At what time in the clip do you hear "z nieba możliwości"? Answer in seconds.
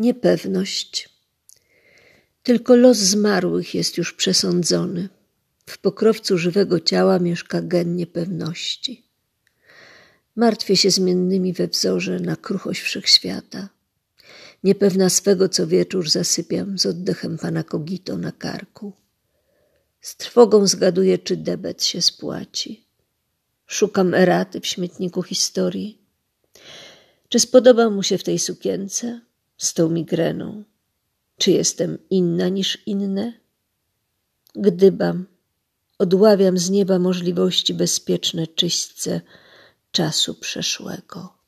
36.58-37.74